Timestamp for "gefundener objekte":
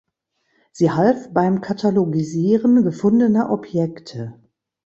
2.81-4.39